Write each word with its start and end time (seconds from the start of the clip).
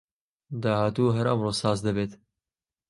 داهاتوو 0.63 1.13
هەر 1.17 1.27
ئەمڕۆ 1.31 1.51
ساز 1.61 1.77
دەبێت 1.87 2.11